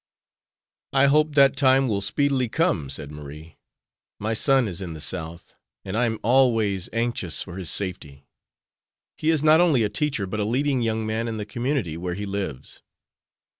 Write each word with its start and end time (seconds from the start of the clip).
"I 0.93 1.05
hope 1.05 1.35
that 1.35 1.55
time 1.55 1.87
will 1.87 2.01
speedily 2.01 2.49
come," 2.49 2.89
said 2.89 3.11
Marie. 3.11 3.59
"My 4.19 4.33
son 4.33 4.67
is 4.67 4.81
in 4.81 4.93
the 4.93 4.99
South, 4.99 5.53
and 5.85 5.95
I 5.95 6.05
am 6.07 6.17
always 6.23 6.89
anxious 6.91 7.43
for 7.43 7.57
his 7.57 7.69
safety. 7.69 8.25
He 9.19 9.29
is 9.29 9.43
not 9.43 9.61
only 9.61 9.83
a 9.83 9.89
teacher, 9.89 10.25
but 10.25 10.39
a 10.39 10.43
leading 10.43 10.81
young 10.81 11.05
man 11.05 11.27
in 11.27 11.37
the 11.37 11.45
community 11.45 11.97
where 11.97 12.15
he 12.15 12.25
lives." 12.25 12.81